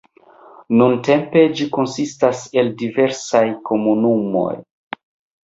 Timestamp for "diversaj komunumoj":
2.81-4.51